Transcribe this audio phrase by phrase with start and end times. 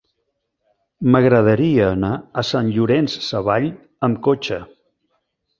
[1.15, 2.11] M'agradaria anar
[2.43, 3.71] a Sant Llorenç Savall
[4.09, 4.63] amb cotxe.